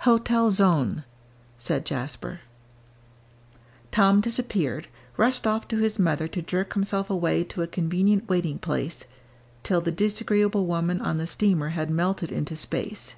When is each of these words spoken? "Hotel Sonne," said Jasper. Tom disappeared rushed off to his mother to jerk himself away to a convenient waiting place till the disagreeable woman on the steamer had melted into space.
"Hotel 0.00 0.52
Sonne," 0.52 1.02
said 1.56 1.86
Jasper. 1.86 2.40
Tom 3.90 4.20
disappeared 4.20 4.86
rushed 5.16 5.46
off 5.46 5.66
to 5.68 5.78
his 5.78 5.98
mother 5.98 6.28
to 6.28 6.42
jerk 6.42 6.74
himself 6.74 7.08
away 7.08 7.42
to 7.44 7.62
a 7.62 7.66
convenient 7.66 8.28
waiting 8.28 8.58
place 8.58 9.04
till 9.62 9.80
the 9.80 9.90
disagreeable 9.90 10.66
woman 10.66 11.00
on 11.00 11.16
the 11.16 11.26
steamer 11.26 11.70
had 11.70 11.88
melted 11.88 12.30
into 12.30 12.54
space. 12.54 13.14